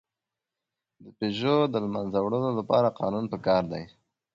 [1.03, 3.83] د پيژو د له منځه وړلو لپاره قانون پکار دی.